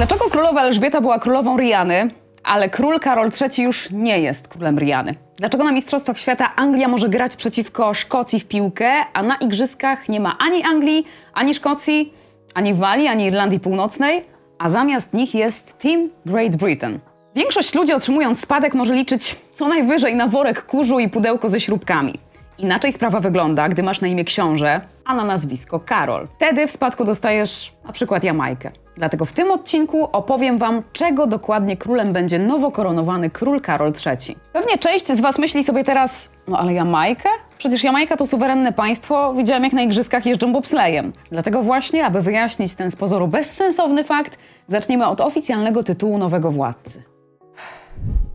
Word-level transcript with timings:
Dlaczego 0.00 0.24
królowa 0.30 0.62
Elżbieta 0.62 1.00
była 1.00 1.18
królową 1.18 1.56
Riany, 1.56 2.10
ale 2.44 2.68
król 2.68 3.00
Karol 3.00 3.30
III 3.40 3.64
już 3.64 3.90
nie 3.90 4.20
jest 4.20 4.48
królem 4.48 4.78
Riany? 4.78 5.14
Dlaczego 5.36 5.64
na 5.64 5.72
Mistrzostwach 5.72 6.18
Świata 6.18 6.56
Anglia 6.56 6.88
może 6.88 7.08
grać 7.08 7.36
przeciwko 7.36 7.94
Szkocji 7.94 8.40
w 8.40 8.44
piłkę, 8.44 8.92
a 9.12 9.22
na 9.22 9.36
Igrzyskach 9.36 10.08
nie 10.08 10.20
ma 10.20 10.38
ani 10.38 10.64
Anglii, 10.64 11.06
ani 11.34 11.54
Szkocji, 11.54 12.12
ani 12.54 12.74
Walii, 12.74 13.06
ani 13.06 13.26
Irlandii 13.26 13.60
Północnej, 13.60 14.24
a 14.58 14.68
zamiast 14.68 15.14
nich 15.14 15.34
jest 15.34 15.78
Team 15.78 16.10
Great 16.26 16.56
Britain? 16.56 16.98
Większość 17.34 17.74
ludzi 17.74 17.92
otrzymując 17.92 18.40
spadek 18.40 18.74
może 18.74 18.94
liczyć 18.94 19.36
co 19.50 19.68
najwyżej 19.68 20.14
na 20.14 20.26
worek 20.26 20.66
kurzu 20.66 20.98
i 20.98 21.08
pudełko 21.08 21.48
ze 21.48 21.60
śrubkami. 21.60 22.18
Inaczej 22.58 22.92
sprawa 22.92 23.20
wygląda, 23.20 23.68
gdy 23.68 23.82
masz 23.82 24.00
na 24.00 24.08
imię 24.08 24.24
książę, 24.24 24.80
a 25.04 25.14
na 25.14 25.24
nazwisko 25.24 25.80
Karol. 25.80 26.28
Wtedy 26.36 26.66
w 26.66 26.70
spadku 26.70 27.04
dostajesz 27.04 27.72
na 27.84 27.92
przykład 27.92 28.24
Jamajkę. 28.24 28.70
Dlatego 29.00 29.24
w 29.24 29.32
tym 29.32 29.50
odcinku 29.50 30.08
opowiem 30.12 30.58
Wam, 30.58 30.82
czego 30.92 31.26
dokładnie 31.26 31.76
królem 31.76 32.12
będzie 32.12 32.38
nowo 32.38 32.70
koronowany 32.70 33.30
król 33.30 33.60
Karol 33.60 33.92
III. 34.06 34.36
Pewnie 34.52 34.78
część 34.78 35.06
z 35.06 35.20
Was 35.20 35.38
myśli 35.38 35.64
sobie 35.64 35.84
teraz, 35.84 36.28
no 36.48 36.58
ale 36.58 36.74
Jamajkę? 36.74 37.28
Przecież 37.58 37.84
Jamajka 37.84 38.16
to 38.16 38.26
suwerenne 38.26 38.72
państwo, 38.72 39.34
widziałem 39.34 39.64
jak 39.64 39.72
na 39.72 39.82
igrzyskach 39.82 40.26
jeżdżą 40.26 40.52
bobslejem. 40.52 41.12
Dlatego 41.30 41.62
właśnie, 41.62 42.06
aby 42.06 42.22
wyjaśnić 42.22 42.74
ten 42.74 42.90
z 42.90 42.96
pozoru 42.96 43.28
bezsensowny 43.28 44.04
fakt, 44.04 44.38
zaczniemy 44.68 45.06
od 45.06 45.20
oficjalnego 45.20 45.82
tytułu 45.82 46.18
nowego 46.18 46.50
władcy. 46.50 47.02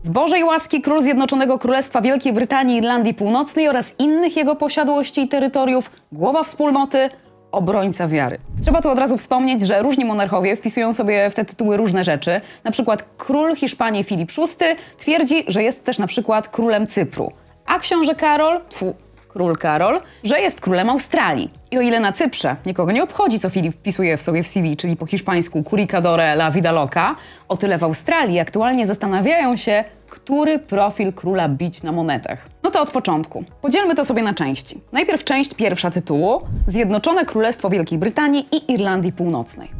Z 0.02 0.10
Bożej 0.10 0.44
łaski 0.44 0.80
król 0.80 1.00
Zjednoczonego 1.00 1.58
Królestwa 1.58 2.00
Wielkiej 2.00 2.32
Brytanii 2.32 2.76
Irlandii 2.76 3.14
Północnej 3.14 3.68
oraz 3.68 3.94
innych 3.98 4.36
jego 4.36 4.56
posiadłości 4.56 5.20
i 5.20 5.28
terytoriów, 5.28 5.90
głowa 6.12 6.44
wspólnoty, 6.44 7.08
obrońca 7.56 8.08
wiary. 8.08 8.38
Trzeba 8.62 8.82
tu 8.82 8.90
od 8.90 8.98
razu 8.98 9.16
wspomnieć, 9.16 9.60
że 9.60 9.82
różni 9.82 10.04
monarchowie 10.04 10.56
wpisują 10.56 10.94
sobie 10.94 11.30
w 11.30 11.34
te 11.34 11.44
tytuły 11.44 11.76
różne 11.76 12.04
rzeczy. 12.04 12.40
Na 12.64 12.70
przykład 12.70 13.04
król 13.16 13.56
Hiszpanii 13.56 14.04
Filip 14.04 14.32
VI 14.32 14.64
twierdzi, 14.98 15.44
że 15.48 15.62
jest 15.62 15.84
też 15.84 15.98
na 15.98 16.06
przykład 16.06 16.48
królem 16.48 16.86
Cypru. 16.86 17.32
A 17.66 17.78
książę 17.78 18.14
Karol, 18.14 18.60
tfu, 18.68 18.94
król 19.36 19.56
Karol, 19.56 20.00
że 20.24 20.40
jest 20.40 20.60
królem 20.60 20.90
Australii. 20.90 21.50
I 21.70 21.78
o 21.78 21.80
ile 21.80 22.00
na 22.00 22.12
Cyprze 22.12 22.56
nikogo 22.66 22.92
nie 22.92 23.02
obchodzi, 23.02 23.38
co 23.38 23.50
Filip 23.50 23.74
wpisuje 23.74 24.16
w 24.16 24.22
sobie 24.22 24.42
w 24.42 24.48
CV, 24.48 24.76
czyli 24.76 24.96
po 24.96 25.06
hiszpańsku 25.06 25.62
curicadore 25.62 26.32
la 26.32 26.50
vida 26.50 26.72
loca, 26.72 27.16
o 27.48 27.56
tyle 27.56 27.78
w 27.78 27.84
Australii 27.84 28.40
aktualnie 28.40 28.86
zastanawiają 28.86 29.56
się, 29.56 29.84
który 30.08 30.58
profil 30.58 31.12
króla 31.12 31.48
bić 31.48 31.82
na 31.82 31.92
monetach. 31.92 32.48
No 32.62 32.70
to 32.70 32.82
od 32.82 32.90
początku. 32.90 33.44
Podzielmy 33.62 33.94
to 33.94 34.04
sobie 34.04 34.22
na 34.22 34.34
części. 34.34 34.80
Najpierw 34.92 35.24
część 35.24 35.54
pierwsza 35.54 35.90
tytułu 35.90 36.40
Zjednoczone 36.66 37.24
Królestwo 37.24 37.70
Wielkiej 37.70 37.98
Brytanii 37.98 38.46
i 38.52 38.72
Irlandii 38.72 39.12
Północnej. 39.12 39.70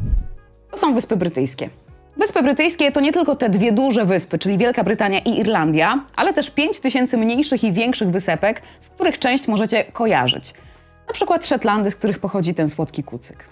To 0.71 0.77
są 0.77 0.93
Wyspy 0.93 1.17
Brytyjskie. 1.17 1.69
Wyspy 2.17 2.43
Brytyjskie 2.43 2.91
to 2.91 3.01
nie 3.01 3.13
tylko 3.13 3.35
te 3.35 3.49
dwie 3.49 3.71
duże 3.71 4.05
wyspy, 4.05 4.39
czyli 4.39 4.57
Wielka 4.57 4.83
Brytania 4.83 5.19
i 5.19 5.39
Irlandia, 5.39 6.05
ale 6.15 6.33
też 6.33 6.49
5 6.49 6.79
tysięcy 6.79 7.17
mniejszych 7.17 7.63
i 7.63 7.71
większych 7.71 8.09
wysepek, 8.09 8.61
z 8.79 8.87
których 8.87 9.19
część 9.19 9.47
możecie 9.47 9.83
kojarzyć. 9.83 10.53
Na 11.07 11.13
przykład 11.13 11.47
Szetlandy, 11.47 11.91
z 11.91 11.95
których 11.95 12.19
pochodzi 12.19 12.53
ten 12.53 12.69
słodki 12.69 13.03
kucyk. 13.03 13.45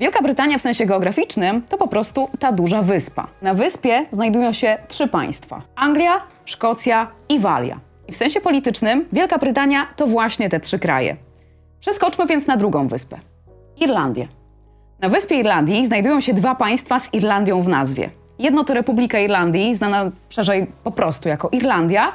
Wielka 0.00 0.22
Brytania 0.22 0.58
w 0.58 0.62
sensie 0.62 0.86
geograficznym 0.86 1.62
to 1.62 1.78
po 1.78 1.88
prostu 1.88 2.28
ta 2.38 2.52
duża 2.52 2.82
wyspa. 2.82 3.26
Na 3.42 3.54
wyspie 3.54 4.06
znajdują 4.12 4.52
się 4.52 4.78
trzy 4.88 5.08
państwa: 5.08 5.62
Anglia, 5.76 6.22
Szkocja 6.44 7.10
i 7.28 7.38
Walia. 7.38 7.80
I 8.08 8.12
w 8.12 8.16
sensie 8.16 8.40
politycznym 8.40 9.08
Wielka 9.12 9.38
Brytania 9.38 9.86
to 9.96 10.06
właśnie 10.06 10.48
te 10.48 10.60
trzy 10.60 10.78
kraje. 10.78 11.16
Przeskoczmy 11.80 12.26
więc 12.26 12.46
na 12.46 12.56
drugą 12.56 12.88
wyspę 12.88 13.18
Irlandię. 13.76 14.28
Na 15.00 15.08
wyspie 15.08 15.36
Irlandii 15.36 15.86
znajdują 15.86 16.20
się 16.20 16.34
dwa 16.34 16.54
państwa 16.54 16.98
z 16.98 17.14
Irlandią 17.14 17.62
w 17.62 17.68
nazwie. 17.68 18.10
Jedno 18.38 18.64
to 18.64 18.74
Republika 18.74 19.18
Irlandii, 19.18 19.74
znana 19.74 20.10
szerzej 20.28 20.66
po 20.84 20.90
prostu 20.90 21.28
jako 21.28 21.48
Irlandia, 21.52 22.12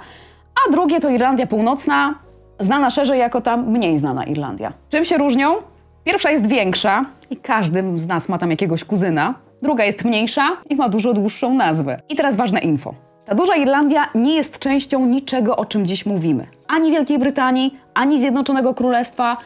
a 0.67 0.71
drugie 0.71 0.99
to 0.99 1.09
Irlandia 1.09 1.47
Północna, 1.47 2.15
znana 2.59 2.89
szerzej 2.89 3.19
jako 3.19 3.41
ta 3.41 3.57
mniej 3.57 3.97
znana 3.97 4.23
Irlandia. 4.23 4.73
Czym 4.89 5.05
się 5.05 5.17
różnią? 5.17 5.55
Pierwsza 6.03 6.31
jest 6.31 6.47
większa 6.47 7.05
i 7.29 7.37
każdy 7.37 7.83
z 7.95 8.07
nas 8.07 8.29
ma 8.29 8.37
tam 8.37 8.51
jakiegoś 8.51 8.83
kuzyna. 8.83 9.35
Druga 9.61 9.83
jest 9.83 10.05
mniejsza 10.05 10.57
i 10.69 10.75
ma 10.75 10.89
dużo 10.89 11.13
dłuższą 11.13 11.53
nazwę. 11.53 12.01
I 12.09 12.15
teraz 12.15 12.35
ważne 12.35 12.59
info. 12.59 12.93
Ta 13.25 13.35
duża 13.35 13.55
Irlandia 13.55 14.09
nie 14.15 14.35
jest 14.35 14.59
częścią 14.59 15.05
niczego, 15.05 15.55
o 15.57 15.65
czym 15.65 15.85
dziś 15.85 16.05
mówimy. 16.05 16.47
Ani 16.67 16.91
Wielkiej 16.91 17.19
Brytanii, 17.19 17.77
ani 17.93 18.19
Zjednoczonego 18.19 18.73
Królestwa. 18.73 19.37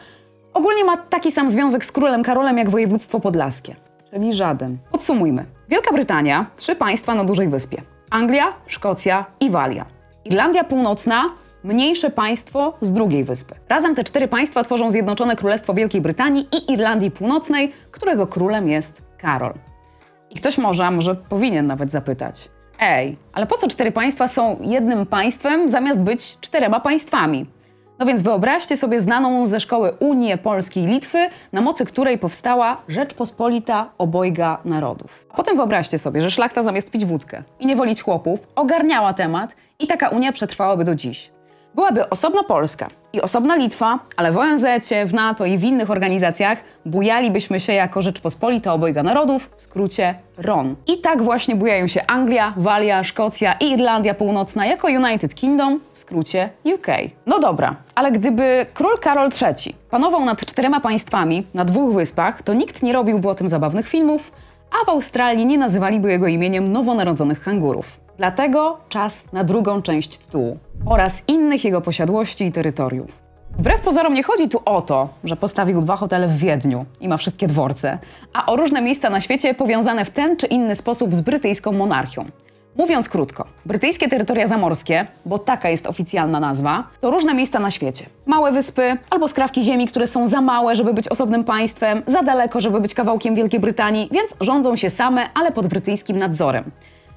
Ogólnie 0.54 0.84
ma 0.84 0.96
taki 0.96 1.32
sam 1.32 1.50
związek 1.50 1.84
z 1.84 1.92
królem 1.92 2.22
Karolem 2.22 2.58
jak 2.58 2.70
województwo 2.70 3.20
podlaskie. 3.20 3.76
Czyli 4.10 4.32
żaden. 4.32 4.78
Podsumujmy. 4.92 5.57
Wielka 5.68 5.92
Brytania, 5.92 6.46
trzy 6.56 6.76
państwa 6.76 7.14
na 7.14 7.24
dużej 7.24 7.48
wyspie. 7.48 7.82
Anglia, 8.10 8.52
Szkocja 8.66 9.26
i 9.40 9.50
Walia. 9.50 9.84
Irlandia 10.24 10.64
Północna, 10.64 11.24
mniejsze 11.64 12.10
państwo 12.10 12.72
z 12.80 12.92
drugiej 12.92 13.24
wyspy. 13.24 13.54
Razem 13.68 13.94
te 13.94 14.04
cztery 14.04 14.28
państwa 14.28 14.62
tworzą 14.62 14.90
Zjednoczone 14.90 15.36
Królestwo 15.36 15.74
Wielkiej 15.74 16.00
Brytanii 16.00 16.48
i 16.56 16.72
Irlandii 16.72 17.10
Północnej, 17.10 17.72
którego 17.90 18.26
królem 18.26 18.68
jest 18.68 19.02
Karol. 19.18 19.54
I 20.30 20.34
ktoś 20.34 20.58
może, 20.58 20.86
a 20.86 20.90
może 20.90 21.14
powinien 21.14 21.66
nawet 21.66 21.90
zapytać: 21.90 22.48
Ej, 22.80 23.16
ale 23.32 23.46
po 23.46 23.56
co 23.56 23.68
cztery 23.68 23.92
państwa 23.92 24.28
są 24.28 24.58
jednym 24.62 25.06
państwem 25.06 25.68
zamiast 25.68 26.00
być 26.00 26.38
czterema 26.40 26.80
państwami? 26.80 27.46
No 27.98 28.06
więc 28.06 28.22
wyobraźcie 28.22 28.76
sobie 28.76 29.00
znaną 29.00 29.46
ze 29.46 29.60
szkoły 29.60 29.92
Unię 29.98 30.38
Polski 30.38 30.80
i 30.80 30.86
Litwy, 30.86 31.28
na 31.52 31.60
mocy 31.60 31.84
której 31.84 32.18
powstała 32.18 32.76
Rzeczpospolita 32.88 33.90
Obojga 33.98 34.58
Narodów. 34.64 35.26
A 35.30 35.36
potem 35.36 35.56
wyobraźcie 35.56 35.98
sobie, 35.98 36.22
że 36.22 36.30
szlachta 36.30 36.62
zamiast 36.62 36.90
pić 36.90 37.04
wódkę 37.04 37.42
i 37.60 37.66
nie 37.66 37.76
wolić 37.76 38.02
chłopów, 38.02 38.40
ogarniała 38.56 39.12
temat 39.12 39.56
i 39.78 39.86
taka 39.86 40.08
Unia 40.08 40.32
przetrwałaby 40.32 40.84
do 40.84 40.94
dziś. 40.94 41.30
Byłaby 41.74 42.10
osobna 42.10 42.42
Polska 42.42 42.88
i 43.12 43.20
osobna 43.20 43.56
Litwa, 43.56 43.98
ale 44.16 44.32
w 44.32 44.38
ONZ, 44.38 44.64
w 45.06 45.14
NATO 45.14 45.44
i 45.44 45.58
w 45.58 45.64
innych 45.64 45.90
organizacjach 45.90 46.58
bujalibyśmy 46.86 47.60
się 47.60 47.72
jako 47.72 48.02
Rzeczpospolita 48.02 48.72
Obojga 48.72 49.02
Narodów, 49.02 49.50
w 49.56 49.60
skrócie 49.60 50.14
RON. 50.38 50.76
I 50.86 50.98
tak 51.00 51.22
właśnie 51.22 51.56
bujają 51.56 51.88
się 51.88 52.06
Anglia, 52.06 52.54
Walia, 52.56 53.04
Szkocja 53.04 53.52
i 53.52 53.70
Irlandia 53.70 54.14
Północna 54.14 54.66
jako 54.66 54.88
United 54.88 55.34
Kingdom, 55.34 55.80
w 55.92 55.98
skrócie 55.98 56.50
UK. 56.64 56.86
No 57.26 57.38
dobra, 57.38 57.76
ale 57.94 58.12
gdyby 58.12 58.66
król 58.74 58.98
Karol 59.00 59.28
III 59.42 59.74
panował 59.90 60.24
nad 60.24 60.40
czterema 60.40 60.80
państwami 60.80 61.46
na 61.54 61.64
dwóch 61.64 61.94
wyspach, 61.94 62.42
to 62.42 62.54
nikt 62.54 62.82
nie 62.82 62.92
robiłby 62.92 63.28
o 63.28 63.34
tym 63.34 63.48
zabawnych 63.48 63.88
filmów, 63.88 64.32
a 64.70 64.86
w 64.86 64.88
Australii 64.88 65.46
nie 65.46 65.58
nazywaliby 65.58 66.10
jego 66.10 66.26
imieniem 66.26 66.72
nowonarodzonych 66.72 67.42
kangurów. 67.42 68.07
Dlatego 68.18 68.78
czas 68.88 69.32
na 69.32 69.44
drugą 69.44 69.82
część 69.82 70.18
tytułu 70.18 70.58
oraz 70.86 71.22
innych 71.28 71.64
jego 71.64 71.80
posiadłości 71.80 72.44
i 72.44 72.52
terytoriów. 72.52 73.10
Wbrew 73.58 73.80
pozorom 73.80 74.14
nie 74.14 74.22
chodzi 74.22 74.48
tu 74.48 74.60
o 74.64 74.82
to, 74.82 75.08
że 75.24 75.36
postawił 75.36 75.80
dwa 75.80 75.96
hotele 75.96 76.28
w 76.28 76.36
Wiedniu 76.36 76.84
i 77.00 77.08
ma 77.08 77.16
wszystkie 77.16 77.46
dworce, 77.46 77.98
a 78.32 78.46
o 78.46 78.56
różne 78.56 78.82
miejsca 78.82 79.10
na 79.10 79.20
świecie 79.20 79.54
powiązane 79.54 80.04
w 80.04 80.10
ten 80.10 80.36
czy 80.36 80.46
inny 80.46 80.76
sposób 80.76 81.14
z 81.14 81.20
brytyjską 81.20 81.72
monarchią. 81.72 82.24
Mówiąc 82.76 83.08
krótko, 83.08 83.44
brytyjskie 83.66 84.08
terytoria 84.08 84.46
zamorskie, 84.46 85.06
bo 85.26 85.38
taka 85.38 85.70
jest 85.70 85.86
oficjalna 85.86 86.40
nazwa, 86.40 86.84
to 87.00 87.10
różne 87.10 87.34
miejsca 87.34 87.58
na 87.58 87.70
świecie. 87.70 88.06
Małe 88.26 88.52
wyspy 88.52 88.96
albo 89.10 89.28
skrawki 89.28 89.62
ziemi, 89.62 89.86
które 89.86 90.06
są 90.06 90.26
za 90.26 90.40
małe, 90.40 90.74
żeby 90.74 90.94
być 90.94 91.08
osobnym 91.08 91.44
państwem, 91.44 92.02
za 92.06 92.22
daleko, 92.22 92.60
żeby 92.60 92.80
być 92.80 92.94
kawałkiem 92.94 93.34
Wielkiej 93.34 93.60
Brytanii, 93.60 94.08
więc 94.12 94.34
rządzą 94.40 94.76
się 94.76 94.90
same, 94.90 95.26
ale 95.34 95.52
pod 95.52 95.66
brytyjskim 95.66 96.18
nadzorem. 96.18 96.64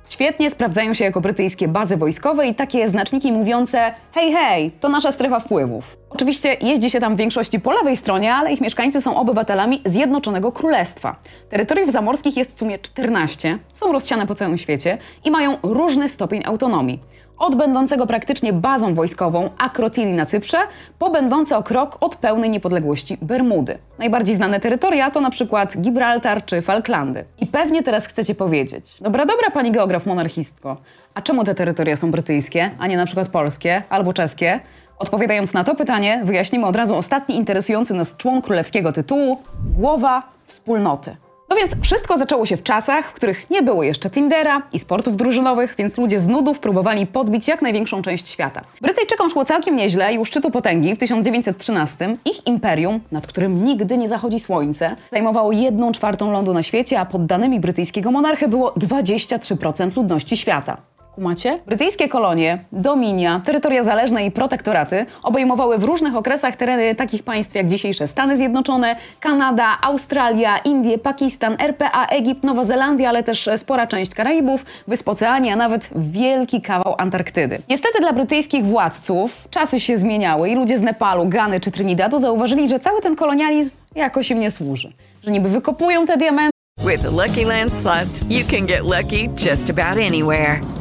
Świetnie 0.10 0.50
sprawdzają 0.50 0.94
się 0.94 1.04
jako 1.04 1.22
brytyjskie 1.22 1.68
bazy 1.68 1.98
wojskowe 1.98 2.48
i 2.48 2.56
takie 2.56 2.90
znaczniki 2.90 3.32
mówiące 3.32 3.94
hej, 4.12 4.34
hej, 4.34 4.72
to 4.72 4.90
nasza 4.90 5.12
strefa 5.12 5.40
wpływów. 5.40 5.98
Oczywiście 6.10 6.58
jeździ 6.62 6.90
się 6.90 7.00
tam 7.00 7.16
w 7.16 7.18
większości 7.18 7.60
po 7.60 7.72
lewej 7.72 7.98
stronie, 7.98 8.34
ale 8.34 8.54
ich 8.54 8.62
mieszkańcy 8.62 9.02
są 9.02 9.18
obywatelami 9.18 9.82
Zjednoczonego 9.86 10.52
Królestwa. 10.52 11.16
Terytoriów 11.50 11.92
zamorskich 11.92 12.38
jest 12.38 12.56
w 12.56 12.60
sumie 12.60 12.80
14, 12.80 13.60
są 13.74 13.92
rozsiane 13.92 14.28
po 14.28 14.36
całym 14.36 14.58
świecie 14.58 14.98
i 15.26 15.32
mają 15.32 15.58
różny 15.64 16.10
stopień 16.10 16.42
autonomii. 16.46 17.00
Od 17.42 17.56
będącego 17.56 18.08
praktycznie 18.08 18.54
bazą 18.54 18.94
wojskową 18.94 19.50
Akrotiri 19.58 20.12
na 20.12 20.26
Cyprze, 20.26 20.58
po 21.00 21.10
będące 21.10 21.58
o 21.58 21.64
krok 21.64 21.98
od 22.00 22.16
pełnej 22.16 22.50
niepodległości 22.50 23.18
Bermudy. 23.22 23.78
Najbardziej 24.00 24.36
znane 24.36 24.60
terytoria 24.60 25.12
to 25.12 25.22
na 25.22 25.30
przykład 25.30 25.78
Gibraltar 25.78 26.46
czy 26.46 26.62
Falklandy. 26.62 27.26
I 27.40 27.48
pewnie 27.48 27.84
teraz 27.84 28.06
chcecie 28.06 28.36
powiedzieć, 28.36 28.98
dobra, 29.02 29.26
dobra 29.26 29.52
pani 29.52 29.72
geograf 29.72 30.06
monarchistko, 30.06 30.78
a 31.14 31.22
czemu 31.22 31.44
te 31.44 31.56
terytoria 31.56 31.96
są 31.96 32.12
brytyjskie, 32.12 32.72
a 32.80 32.88
nie 32.88 32.98
na 32.98 33.06
przykład 33.06 33.28
polskie 33.28 33.84
albo 33.90 34.14
czeskie? 34.14 34.60
Odpowiadając 35.00 35.54
na 35.54 35.64
to 35.64 35.76
pytanie, 35.76 36.22
wyjaśnimy 36.24 36.66
od 36.66 36.76
razu 36.76 36.96
ostatni 36.96 37.36
interesujący 37.36 37.94
nas 37.94 38.18
człon 38.18 38.42
królewskiego 38.42 38.92
tytułu 38.92 39.38
głowa 39.78 40.24
wspólnoty. 40.48 41.16
No 41.52 41.58
więc 41.58 41.72
wszystko 41.82 42.18
zaczęło 42.18 42.46
się 42.46 42.58
w 42.58 42.64
czasach, 42.64 43.10
w 43.10 43.14
których 43.14 43.50
nie 43.50 43.64
było 43.64 43.84
jeszcze 43.84 44.10
Tindera 44.10 44.62
i 44.74 44.80
sportów 44.80 45.18
drużynowych, 45.18 45.76
więc 45.78 45.98
ludzie 45.98 46.20
z 46.20 46.28
nudów 46.28 46.60
próbowali 46.60 47.08
podbić 47.08 47.48
jak 47.48 47.62
największą 47.62 48.02
część 48.02 48.28
świata. 48.28 48.62
Brytyjczykom 48.82 49.30
szło 49.30 49.46
całkiem 49.46 49.76
nieźle 49.76 50.14
i 50.14 50.20
u 50.20 50.26
szczytu 50.26 50.52
potęgi 50.52 50.96
w 50.96 50.98
1913 50.98 52.18
ich 52.26 52.48
imperium, 52.48 53.00
nad 53.12 53.28
którym 53.28 53.66
nigdy 53.66 53.98
nie 53.98 54.10
zachodzi 54.10 54.40
słońce, 54.40 54.96
zajmowało 55.12 55.52
jedną 55.52 55.92
czwartą 55.92 56.32
lądu 56.32 56.54
na 56.54 56.64
świecie, 56.64 57.00
a 57.00 57.06
poddanymi 57.06 57.60
brytyjskiego 57.60 58.12
monarchy 58.12 58.48
było 58.48 58.72
23% 58.72 59.98
ludności 59.98 60.38
świata. 60.38 60.78
Kumacie? 61.16 61.60
Brytyjskie 61.68 62.10
kolonie, 62.10 62.64
dominia, 62.72 63.42
terytoria 63.46 63.84
zależne 63.84 64.26
i 64.26 64.32
protektoraty 64.32 65.06
obejmowały 65.24 65.78
w 65.78 65.84
różnych 65.84 66.16
okresach 66.16 66.56
tereny 66.56 66.96
takich 66.96 67.24
państw 67.24 67.56
jak 67.56 67.68
dzisiejsze 67.68 68.08
Stany 68.08 68.38
Zjednoczone, 68.38 68.96
Kanada, 69.20 69.78
Australia, 69.82 70.58
Indie, 70.58 70.98
Pakistan, 70.98 71.56
RPA, 71.60 72.06
Egipt, 72.06 72.44
Nowa 72.44 72.64
Zelandia, 72.64 73.10
ale 73.10 73.24
też 73.24 73.50
spora 73.58 73.88
część 73.88 74.16
Karaibów, 74.16 74.66
Wysp 74.88 75.10
Oceanii, 75.10 75.52
a 75.52 75.56
nawet 75.56 75.90
wielki 75.96 76.62
kawał 76.62 76.96
Antarktydy. 76.98 77.60
Niestety 77.70 78.00
dla 78.00 78.14
brytyjskich 78.14 78.66
władców 78.66 79.48
czasy 79.50 79.80
się 79.80 79.98
zmieniały 79.98 80.50
i 80.50 80.56
ludzie 80.56 80.78
z 80.78 80.82
Nepalu, 80.82 81.26
Gany 81.28 81.60
czy 81.60 81.72
Trinidadu 81.72 82.20
zauważyli, 82.20 82.68
że 82.68 82.80
cały 82.80 83.02
ten 83.02 83.16
kolonializm 83.16 83.72
jakoś 83.96 84.32
im 84.32 84.40
nie 84.40 84.52
służy. 84.52 84.94
Że 85.24 85.32
niby 85.32 85.50
wykopują 85.50 86.06
te 86.06 86.18
diamenty, 86.18 86.52
With 86.80 87.04
the 87.04 87.12
Lucky 87.12 87.46
Land 87.46 87.74
slots, 87.74 88.26
you 88.30 88.44
can 88.44 88.66
get 88.66 88.82
lucky 88.84 89.30
just 89.38 89.70
about 89.70 90.00
anywhere. 90.00 90.81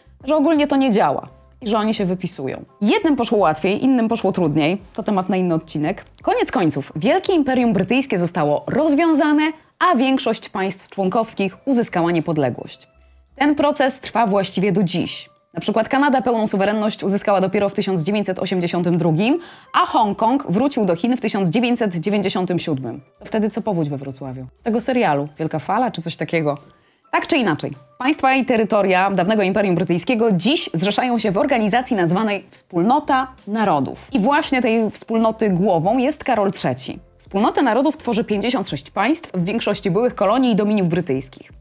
Że 0.23 0.35
ogólnie 0.35 0.67
to 0.67 0.75
nie 0.75 0.91
działa 0.91 1.27
i 1.61 1.67
że 1.67 1.77
oni 1.77 1.93
się 1.93 2.05
wypisują. 2.05 2.63
Jednym 2.81 3.15
poszło 3.15 3.37
łatwiej, 3.37 3.83
innym 3.83 4.07
poszło 4.07 4.31
trudniej. 4.31 4.81
To 4.93 5.03
temat 5.03 5.29
na 5.29 5.37
inny 5.37 5.55
odcinek. 5.55 6.05
Koniec 6.21 6.51
końców, 6.51 6.91
Wielkie 6.95 7.33
Imperium 7.33 7.73
Brytyjskie 7.73 8.17
zostało 8.17 8.63
rozwiązane, 8.67 9.51
a 9.79 9.95
większość 9.95 10.49
państw 10.49 10.89
członkowskich 10.89 11.57
uzyskała 11.65 12.11
niepodległość. 12.11 12.87
Ten 13.35 13.55
proces 13.55 13.99
trwa 13.99 14.27
właściwie 14.27 14.71
do 14.71 14.83
dziś. 14.83 15.29
Na 15.53 15.59
przykład 15.61 15.89
Kanada 15.89 16.21
pełną 16.21 16.47
suwerenność 16.47 17.03
uzyskała 17.03 17.41
dopiero 17.41 17.69
w 17.69 17.73
1982, 17.73 19.11
a 19.73 19.85
Hongkong 19.85 20.45
wrócił 20.49 20.85
do 20.85 20.95
Chin 20.95 21.17
w 21.17 21.21
1997. 21.21 23.01
To 23.19 23.25
wtedy 23.25 23.49
co 23.49 23.61
powódź 23.61 23.89
we 23.89 23.97
Wrocławiu? 23.97 24.47
Z 24.55 24.61
tego 24.61 24.81
serialu 24.81 25.27
Wielka 25.39 25.59
Fala 25.59 25.91
czy 25.91 26.01
coś 26.01 26.15
takiego. 26.15 26.57
Tak 27.11 27.27
czy 27.27 27.37
inaczej, 27.37 27.71
państwa 27.97 28.35
i 28.35 28.45
terytoria 28.45 29.11
dawnego 29.11 29.43
Imperium 29.43 29.75
Brytyjskiego 29.75 30.31
dziś 30.31 30.69
zrzeszają 30.73 31.19
się 31.19 31.31
w 31.31 31.37
organizacji 31.37 31.95
nazwanej 31.95 32.45
Wspólnota 32.51 33.27
Narodów. 33.47 34.07
I 34.11 34.19
właśnie 34.19 34.61
tej 34.61 34.91
wspólnoty 34.91 35.49
głową 35.49 35.97
jest 35.97 36.23
Karol 36.23 36.51
III. 36.63 36.99
Wspólnotę 37.17 37.61
Narodów 37.61 37.97
tworzy 37.97 38.23
56 38.23 38.89
państw, 38.89 39.31
w 39.33 39.43
większości 39.43 39.91
byłych 39.91 40.15
kolonii 40.15 40.51
i 40.51 40.55
dominiów 40.55 40.87
brytyjskich. 40.87 41.51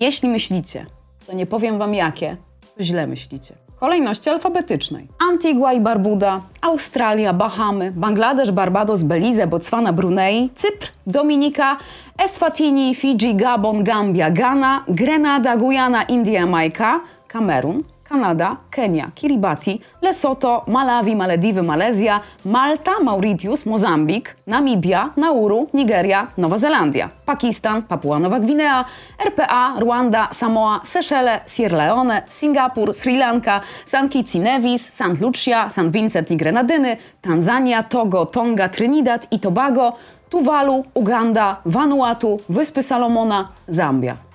Jeśli 0.00 0.28
myślicie, 0.28 0.86
to 1.26 1.32
nie 1.32 1.46
powiem 1.46 1.78
wam 1.78 1.94
jakie, 1.94 2.36
to 2.76 2.82
źle 2.82 3.06
myślicie. 3.06 3.65
Kolejności 3.80 4.30
alfabetycznej. 4.30 5.08
Antigua 5.32 5.72
i 5.72 5.80
Barbuda, 5.80 6.40
Australia, 6.60 7.32
Bahamy, 7.32 7.92
Bangladesz, 7.96 8.50
Barbados, 8.50 9.02
Belize, 9.02 9.46
Botswana, 9.46 9.92
Brunei, 9.92 10.50
Cypr, 10.54 10.88
Dominika, 11.06 11.76
Eswatini, 12.18 12.94
Fidżi, 12.94 13.34
Gabon, 13.34 13.84
Gambia, 13.84 14.30
Ghana, 14.30 14.84
Grenada, 14.88 15.56
Gujana, 15.56 16.02
India, 16.02 16.40
Jamajka, 16.40 17.00
Kamerun, 17.28 17.82
Kanada, 18.08 18.58
Kenia, 18.70 19.10
Kiribati, 19.14 19.80
Lesotho, 20.02 20.64
Malawi, 20.66 21.14
Malediwy, 21.14 21.62
Malezja, 21.62 22.20
Malta, 22.44 23.00
Mauritius, 23.02 23.64
Mozambik, 23.64 24.34
Namibia, 24.46 25.12
Nauru, 25.16 25.66
Nigeria, 25.72 26.28
Nowa 26.36 26.56
Zelandia, 26.58 27.10
Pakistan, 27.26 27.82
Papua 27.82 28.18
Nowa 28.18 28.38
Gwinea, 28.38 28.84
RPA, 29.18 29.80
Rwanda, 29.80 30.28
Samoa, 30.32 30.80
Seszele, 30.84 31.42
Sierra 31.46 31.76
Leone, 31.78 32.24
Singapur, 32.28 32.94
Sri 32.94 33.16
Lanka, 33.16 33.62
San 33.84 34.08
Kitts 34.08 34.34
i 34.34 34.38
Nevis, 34.38 34.82
St. 34.82 35.20
Lucia, 35.20 35.68
St. 35.70 35.90
Vincent 35.90 36.30
i 36.30 36.36
Grenadyny, 36.36 36.96
Tanzania, 37.20 37.82
Togo, 37.82 38.24
Tonga, 38.26 38.68
Trinidad 38.68 39.26
i 39.30 39.38
Tobago, 39.38 39.96
Tuwalu, 40.30 40.84
Uganda, 40.94 41.60
Vanuatu, 41.64 42.40
Wyspy 42.48 42.82
Salomona, 42.82 43.48
Zambia. 43.68 44.25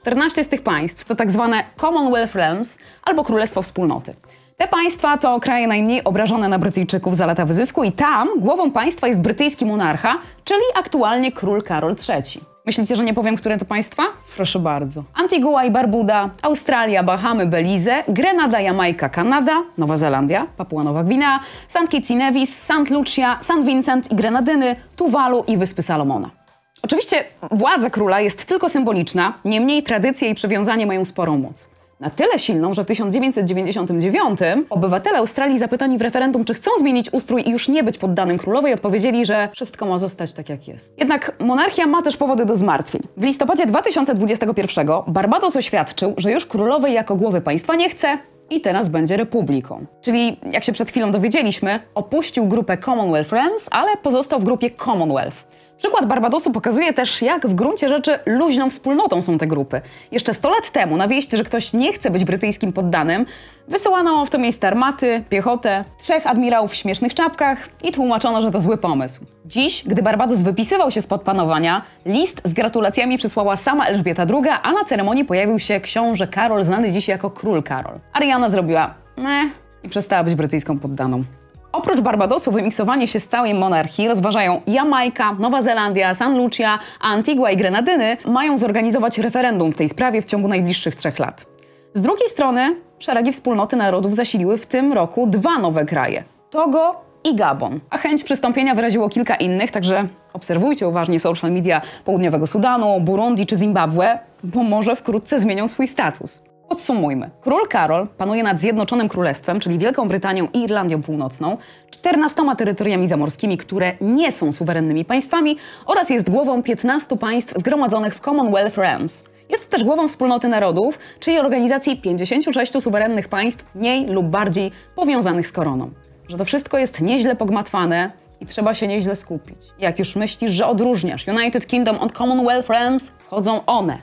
14 0.00 0.44
z 0.44 0.48
tych 0.48 0.62
państw 0.62 1.04
to 1.04 1.14
tak 1.14 1.30
zwane 1.30 1.64
Commonwealth 1.80 2.34
Realms 2.34 2.78
albo 3.04 3.24
Królestwo 3.24 3.62
Wspólnoty. 3.62 4.14
Te 4.56 4.68
państwa 4.68 5.18
to 5.18 5.40
kraje 5.40 5.66
najmniej 5.66 6.04
obrażone 6.04 6.48
na 6.48 6.58
Brytyjczyków 6.58 7.16
za 7.16 7.26
lata 7.26 7.46
wyzysku 7.46 7.84
i 7.84 7.92
tam 7.92 8.28
głową 8.36 8.70
państwa 8.70 9.08
jest 9.08 9.20
brytyjski 9.20 9.66
monarcha, 9.66 10.18
czyli 10.44 10.62
aktualnie 10.74 11.32
król 11.32 11.62
Karol 11.62 11.96
III. 12.08 12.40
Myślicie, 12.66 12.96
że 12.96 13.04
nie 13.04 13.14
powiem, 13.14 13.36
które 13.36 13.58
to 13.58 13.64
państwa? 13.64 14.02
Proszę 14.36 14.58
bardzo. 14.58 15.04
Antigua 15.14 15.64
i 15.64 15.70
Barbuda, 15.70 16.30
Australia, 16.42 17.02
Bahamy, 17.02 17.46
Belize, 17.46 18.04
Grenada, 18.08 18.60
Jamajka, 18.60 19.08
Kanada, 19.08 19.62
Nowa 19.78 19.96
Zelandia, 19.96 20.46
Papua 20.56 20.84
Nowa 20.84 21.04
Gwinea, 21.04 21.40
St. 21.68 21.88
Kitts 21.88 22.10
i 22.10 22.16
Nevis, 22.16 22.56
St. 22.56 22.90
Lucia, 22.90 23.38
St. 23.40 23.64
Vincent 23.64 24.12
i 24.12 24.14
Grenadyny, 24.14 24.76
Tuwalu 24.96 25.44
i 25.46 25.56
Wyspy 25.56 25.82
Salomona. 25.82 26.39
Oczywiście 26.82 27.24
władza 27.50 27.90
króla 27.90 28.20
jest 28.20 28.44
tylko 28.44 28.68
symboliczna, 28.68 29.34
niemniej 29.44 29.82
tradycje 29.82 30.28
i 30.28 30.34
przywiązanie 30.34 30.86
mają 30.86 31.04
sporą 31.04 31.38
moc. 31.38 31.68
Na 32.00 32.10
tyle 32.10 32.38
silną, 32.38 32.74
że 32.74 32.84
w 32.84 32.86
1999 32.86 34.40
obywatele 34.70 35.18
Australii 35.18 35.58
zapytani 35.58 35.98
w 35.98 36.02
referendum, 36.02 36.44
czy 36.44 36.54
chcą 36.54 36.70
zmienić 36.78 37.12
ustrój 37.12 37.48
i 37.48 37.50
już 37.50 37.68
nie 37.68 37.84
być 37.84 37.98
poddanym 37.98 38.38
królowej, 38.38 38.74
odpowiedzieli, 38.74 39.26
że 39.26 39.48
wszystko 39.52 39.86
ma 39.86 39.98
zostać 39.98 40.32
tak, 40.32 40.48
jak 40.48 40.68
jest. 40.68 40.98
Jednak 40.98 41.36
monarchia 41.40 41.86
ma 41.86 42.02
też 42.02 42.16
powody 42.16 42.44
do 42.44 42.56
zmartwień. 42.56 43.02
W 43.16 43.24
listopadzie 43.24 43.66
2021 43.66 44.86
Barbados 45.06 45.56
oświadczył, 45.56 46.14
że 46.16 46.32
już 46.32 46.46
królowej 46.46 46.94
jako 46.94 47.16
głowy 47.16 47.40
państwa 47.40 47.74
nie 47.74 47.90
chce, 47.90 48.18
i 48.50 48.60
teraz 48.60 48.88
będzie 48.88 49.16
republiką. 49.16 49.86
Czyli, 50.00 50.36
jak 50.52 50.64
się 50.64 50.72
przed 50.72 50.90
chwilą 50.90 51.10
dowiedzieliśmy, 51.10 51.80
opuścił 51.94 52.46
grupę 52.46 52.78
Commonwealth 52.78 53.32
Realms, 53.32 53.66
ale 53.70 53.96
pozostał 53.96 54.40
w 54.40 54.44
grupie 54.44 54.70
Commonwealth. 54.70 55.49
Przykład 55.80 56.06
Barbadosu 56.06 56.50
pokazuje 56.50 56.92
też, 56.92 57.22
jak 57.22 57.46
w 57.46 57.54
gruncie 57.54 57.88
rzeczy 57.88 58.18
luźną 58.26 58.70
wspólnotą 58.70 59.22
są 59.22 59.38
te 59.38 59.46
grupy. 59.46 59.80
Jeszcze 60.12 60.34
100 60.34 60.50
lat 60.50 60.70
temu 60.70 60.96
na 60.96 61.08
wieść, 61.08 61.32
że 61.32 61.44
ktoś 61.44 61.72
nie 61.72 61.92
chce 61.92 62.10
być 62.10 62.24
brytyjskim 62.24 62.72
poddanym, 62.72 63.26
wysyłano 63.68 64.26
w 64.26 64.30
to 64.30 64.38
miejsce 64.38 64.66
armaty, 64.66 65.24
piechotę, 65.28 65.84
trzech 65.98 66.26
admirałów 66.26 66.70
w 66.70 66.74
śmiesznych 66.74 67.14
czapkach 67.14 67.68
i 67.82 67.92
tłumaczono, 67.92 68.42
że 68.42 68.50
to 68.50 68.60
zły 68.60 68.78
pomysł. 68.78 69.20
Dziś, 69.44 69.82
gdy 69.86 70.02
Barbados 70.02 70.42
wypisywał 70.42 70.90
się 70.90 71.02
spod 71.02 71.22
panowania, 71.22 71.82
list 72.06 72.40
z 72.44 72.52
gratulacjami 72.52 73.18
przysłała 73.18 73.56
sama 73.56 73.86
Elżbieta 73.86 74.22
II, 74.22 74.52
a 74.62 74.72
na 74.72 74.84
ceremonii 74.84 75.24
pojawił 75.24 75.58
się 75.58 75.80
książę 75.80 76.26
Karol, 76.28 76.64
znany 76.64 76.92
dziś 76.92 77.08
jako 77.08 77.30
król 77.30 77.62
Karol. 77.62 77.98
Ariana 78.12 78.48
zrobiła 78.48 78.94
meh 79.16 79.52
i 79.82 79.88
przestała 79.88 80.24
być 80.24 80.34
brytyjską 80.34 80.78
poddaną. 80.78 81.24
Oprócz 81.72 82.00
Barbadosu 82.00 82.52
wymiksowanie 82.52 83.08
się 83.08 83.20
z 83.20 83.26
całej 83.26 83.54
monarchii 83.54 84.08
rozważają 84.08 84.60
Jamajka, 84.66 85.32
Nowa 85.32 85.62
Zelandia, 85.62 86.14
San 86.14 86.38
Lucia, 86.38 86.78
Antigua 87.00 87.50
i 87.50 87.56
Grenadyny 87.56 88.16
mają 88.26 88.56
zorganizować 88.56 89.18
referendum 89.18 89.72
w 89.72 89.76
tej 89.76 89.88
sprawie 89.88 90.22
w 90.22 90.24
ciągu 90.24 90.48
najbliższych 90.48 90.94
trzech 90.94 91.18
lat. 91.18 91.46
Z 91.94 92.00
drugiej 92.00 92.28
strony 92.28 92.76
szeregi 92.98 93.32
wspólnoty 93.32 93.76
narodów 93.76 94.14
zasiliły 94.14 94.58
w 94.58 94.66
tym 94.66 94.92
roku 94.92 95.26
dwa 95.26 95.58
nowe 95.58 95.84
kraje 95.84 96.24
Togo 96.50 97.00
i 97.24 97.34
Gabon. 97.34 97.80
A 97.90 97.98
chęć 97.98 98.24
przystąpienia 98.24 98.74
wyraziło 98.74 99.08
kilka 99.08 99.34
innych, 99.34 99.70
także 99.70 100.06
obserwujcie 100.32 100.88
uważnie 100.88 101.20
social 101.20 101.52
media 101.52 101.80
Południowego 102.04 102.46
Sudanu, 102.46 103.00
Burundi 103.00 103.46
czy 103.46 103.56
Zimbabwe, 103.56 104.18
bo 104.44 104.62
może 104.62 104.96
wkrótce 104.96 105.40
zmienią 105.40 105.68
swój 105.68 105.88
status. 105.88 106.49
Podsumujmy. 106.70 107.30
Król 107.40 107.66
Karol 107.68 108.06
panuje 108.06 108.42
nad 108.42 108.60
Zjednoczonym 108.60 109.08
Królestwem, 109.08 109.60
czyli 109.60 109.78
Wielką 109.78 110.08
Brytanią 110.08 110.48
i 110.52 110.62
Irlandią 110.62 111.02
Północną, 111.02 111.56
14 111.90 112.42
terytoriami 112.58 113.08
zamorskimi, 113.08 113.58
które 113.58 113.92
nie 114.00 114.32
są 114.32 114.52
suwerennymi 114.52 115.04
państwami 115.04 115.56
oraz 115.86 116.10
jest 116.10 116.30
głową 116.30 116.62
15 116.62 117.16
państw 117.16 117.54
zgromadzonych 117.58 118.14
w 118.14 118.20
Commonwealth 118.20 118.78
Realms. 118.78 119.24
Jest 119.48 119.70
też 119.70 119.84
głową 119.84 120.08
wspólnoty 120.08 120.48
narodów, 120.48 120.98
czyli 121.20 121.38
organizacji 121.38 122.00
56 122.00 122.72
suwerennych 122.82 123.28
państw, 123.28 123.64
mniej 123.74 124.06
lub 124.06 124.26
bardziej 124.26 124.72
powiązanych 124.96 125.46
z 125.46 125.52
koroną. 125.52 125.90
Że 126.28 126.36
to 126.36 126.44
wszystko 126.44 126.78
jest 126.78 127.00
nieźle 127.00 127.36
pogmatwane 127.36 128.10
i 128.40 128.46
trzeba 128.46 128.74
się 128.74 128.88
nieźle 128.88 129.16
skupić. 129.16 129.56
Jak 129.78 129.98
już 129.98 130.16
myślisz, 130.16 130.52
że 130.52 130.66
odróżniasz 130.66 131.28
United 131.28 131.66
Kingdom 131.66 131.98
od 131.98 132.12
Commonwealth 132.12 132.68
Realms, 132.68 133.10
wchodzą 133.26 133.66
one. 133.66 133.98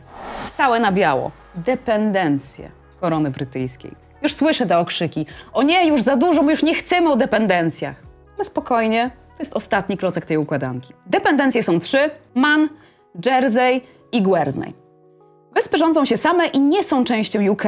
Całe 0.57 0.79
na 0.79 0.91
biało. 0.91 1.31
Dependencje 1.57 2.71
korony 3.01 3.31
brytyjskiej. 3.31 3.91
Już 4.21 4.33
słyszę 4.33 4.65
te 4.65 4.77
okrzyki. 4.77 5.25
O 5.53 5.63
nie, 5.63 5.87
już 5.87 6.01
za 6.01 6.15
dużo, 6.15 6.43
my 6.43 6.51
już 6.51 6.63
nie 6.63 6.75
chcemy 6.75 7.11
o 7.11 7.15
dependencjach. 7.15 8.03
Ale 8.35 8.45
spokojnie, 8.45 9.11
to 9.35 9.41
jest 9.41 9.53
ostatni 9.53 9.97
klocek 9.97 10.25
tej 10.25 10.37
układanki. 10.37 10.93
Dependencje 11.05 11.63
są 11.63 11.79
trzy: 11.79 12.09
Man, 12.35 12.69
Jersey 13.25 13.81
i 14.11 14.21
Guernsey. 14.21 14.73
Wyspy 15.55 15.77
rządzą 15.77 16.05
się 16.05 16.17
same 16.17 16.47
i 16.47 16.59
nie 16.59 16.83
są 16.83 17.03
częścią 17.03 17.51
UK, 17.51 17.63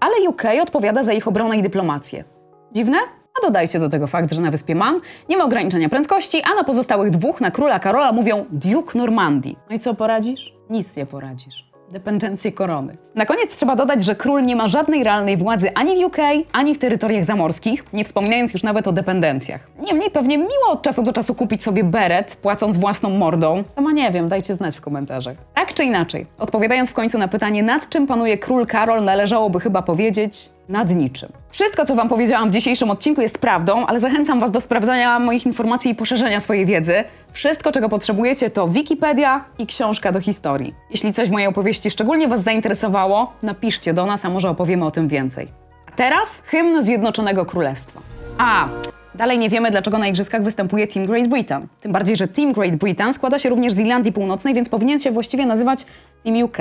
ale 0.00 0.28
UK 0.28 0.42
odpowiada 0.62 1.02
za 1.02 1.12
ich 1.12 1.28
obronę 1.28 1.56
i 1.56 1.62
dyplomację. 1.62 2.24
Dziwne? 2.72 2.98
A 3.38 3.46
dodajcie 3.46 3.78
do 3.78 3.88
tego 3.88 4.06
fakt, 4.06 4.32
że 4.32 4.40
na 4.40 4.50
wyspie 4.50 4.74
Man 4.74 5.00
nie 5.28 5.36
ma 5.36 5.44
ograniczenia 5.44 5.88
prędkości, 5.88 6.42
a 6.42 6.54
na 6.54 6.64
pozostałych 6.64 7.10
dwóch, 7.10 7.40
na 7.40 7.50
króla 7.50 7.78
Karola, 7.78 8.12
mówią 8.12 8.44
Duke 8.50 8.98
Normandii. 8.98 9.58
No 9.70 9.76
i 9.76 9.78
co 9.78 9.94
poradzisz? 9.94 10.54
Nic 10.70 10.96
nie 10.96 11.06
poradzisz. 11.06 11.73
Dependencje 11.92 12.52
korony. 12.52 12.96
Na 13.14 13.26
koniec 13.26 13.56
trzeba 13.56 13.76
dodać, 13.76 14.04
że 14.04 14.14
król 14.14 14.44
nie 14.44 14.56
ma 14.56 14.68
żadnej 14.68 15.04
realnej 15.04 15.36
władzy 15.36 15.74
ani 15.74 15.96
w 15.96 16.06
UK, 16.06 16.16
ani 16.52 16.74
w 16.74 16.78
terytoriach 16.78 17.24
zamorskich, 17.24 17.84
nie 17.92 18.04
wspominając 18.04 18.52
już 18.52 18.62
nawet 18.62 18.88
o 18.88 18.92
dependencjach. 18.92 19.70
Niemniej 19.78 20.10
pewnie 20.10 20.38
miło 20.38 20.68
od 20.70 20.82
czasu 20.82 21.02
do 21.02 21.12
czasu 21.12 21.34
kupić 21.34 21.62
sobie 21.62 21.84
beret, 21.84 22.36
płacąc 22.36 22.76
własną 22.76 23.10
mordą. 23.10 23.64
Co 23.74 23.80
ma 23.80 23.92
nie 23.92 24.10
wiem, 24.10 24.28
dajcie 24.28 24.54
znać 24.54 24.76
w 24.76 24.80
komentarzach. 24.80 25.36
Tak 25.54 25.74
czy 25.74 25.84
inaczej, 25.84 26.26
odpowiadając 26.38 26.90
w 26.90 26.92
końcu 26.92 27.18
na 27.18 27.28
pytanie, 27.28 27.62
nad 27.62 27.88
czym 27.88 28.06
panuje 28.06 28.38
król 28.38 28.66
Karol, 28.66 29.04
należałoby 29.04 29.60
chyba 29.60 29.82
powiedzieć 29.82 30.53
nad 30.68 30.90
niczym. 30.90 31.32
Wszystko, 31.50 31.86
co 31.86 31.94
Wam 31.94 32.08
powiedziałam 32.08 32.48
w 32.48 32.52
dzisiejszym 32.52 32.90
odcinku 32.90 33.20
jest 33.20 33.38
prawdą, 33.38 33.86
ale 33.86 34.00
zachęcam 34.00 34.40
Was 34.40 34.50
do 34.50 34.60
sprawdzania 34.60 35.18
moich 35.18 35.46
informacji 35.46 35.90
i 35.90 35.94
poszerzenia 35.94 36.40
swojej 36.40 36.66
wiedzy. 36.66 37.04
Wszystko, 37.32 37.72
czego 37.72 37.88
potrzebujecie, 37.88 38.50
to 38.50 38.68
Wikipedia 38.68 39.44
i 39.58 39.66
książka 39.66 40.12
do 40.12 40.20
historii. 40.20 40.74
Jeśli 40.90 41.12
coś 41.12 41.28
w 41.28 41.32
mojej 41.32 41.48
opowieści 41.48 41.90
szczególnie 41.90 42.28
Was 42.28 42.42
zainteresowało, 42.42 43.32
napiszcie 43.42 43.94
do 43.94 44.06
nas, 44.06 44.24
a 44.24 44.28
może 44.30 44.50
opowiemy 44.50 44.84
o 44.84 44.90
tym 44.90 45.08
więcej. 45.08 45.48
A 45.86 45.90
teraz 45.90 46.42
hymn 46.44 46.82
Zjednoczonego 46.82 47.46
Królestwa. 47.46 48.00
A, 48.38 48.68
dalej 49.14 49.38
nie 49.38 49.48
wiemy, 49.48 49.70
dlaczego 49.70 49.98
na 49.98 50.08
igrzyskach 50.08 50.42
występuje 50.42 50.86
Team 50.86 51.06
Great 51.06 51.28
Britain. 51.28 51.66
Tym 51.80 51.92
bardziej, 51.92 52.16
że 52.16 52.28
Team 52.28 52.52
Great 52.52 52.76
Britain 52.76 53.14
składa 53.14 53.38
się 53.38 53.48
również 53.48 53.72
z 53.72 53.78
Irlandii 53.78 54.12
Północnej, 54.12 54.54
więc 54.54 54.68
powinien 54.68 54.98
się 54.98 55.10
właściwie 55.10 55.46
nazywać 55.46 55.86
Team 56.24 56.42
UK. 56.42 56.58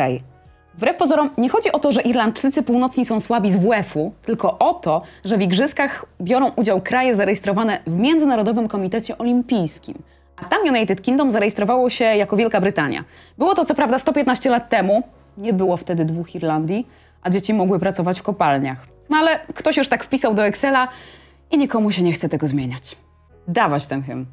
Wbrew 0.74 0.98
pozorom 0.98 1.30
nie 1.38 1.50
chodzi 1.50 1.72
o 1.72 1.80
to, 1.80 1.92
że 1.92 2.02
Irlandczycy 2.02 2.64
Północni 2.64 3.06
są 3.06 3.20
słabi 3.20 3.52
z 3.52 3.58
WF-u, 3.58 4.14
tylko 4.22 4.60
o 4.60 4.74
to, 4.74 5.02
że 5.26 5.38
w 5.38 5.42
igrzyskach 5.42 6.06
biorą 6.22 6.52
udział 6.56 6.82
kraje 6.82 7.16
zarejestrowane 7.16 7.80
w 7.88 8.00
Międzynarodowym 8.00 8.68
Komitecie 8.68 9.18
Olimpijskim. 9.18 9.96
A 10.38 10.46
tam 10.46 10.60
United 10.68 11.02
Kingdom 11.02 11.32
zarejestrowało 11.32 11.90
się 11.90 12.06
jako 12.06 12.38
Wielka 12.38 12.62
Brytania. 12.62 13.04
Było 13.38 13.56
to 13.56 13.66
co 13.66 13.76
prawda 13.76 14.00
115 14.00 14.50
lat 14.50 14.70
temu, 14.70 15.04
nie 15.38 15.54
było 15.54 15.78
wtedy 15.78 16.06
dwóch 16.06 16.36
Irlandii, 16.36 16.88
a 17.22 17.30
dzieci 17.30 17.54
mogły 17.54 17.80
pracować 17.80 18.20
w 18.20 18.24
kopalniach. 18.24 18.88
No 19.10 19.18
ale 19.18 19.40
ktoś 19.54 19.78
już 19.78 19.88
tak 19.88 20.04
wpisał 20.04 20.34
do 20.34 20.46
Excela 20.46 20.88
i 21.52 21.58
nikomu 21.58 21.92
się 21.92 22.02
nie 22.02 22.14
chce 22.14 22.30
tego 22.30 22.48
zmieniać. 22.48 22.98
Dawać 23.48 23.88
ten 23.88 24.04
hymn. 24.04 24.26